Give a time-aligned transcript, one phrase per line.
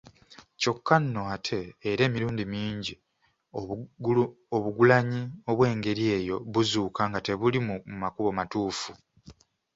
[0.59, 2.93] Kyokka nno ate era emirundi mingi
[4.55, 8.91] obugulanyi obw’engeri eyo buzuuka nga tebuli mu makubo matuufu.